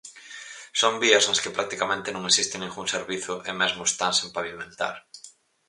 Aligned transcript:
Son 0.79 0.93
vías 1.03 1.25
nas 1.25 1.41
que 1.43 1.55
practicamente 1.57 2.09
non 2.11 2.27
existe 2.29 2.55
ningún 2.57 2.87
servizo 2.95 3.33
e 3.49 3.51
mesmo 3.61 3.81
están 3.85 4.13
sen 4.17 4.29
pavimentar. 4.37 4.95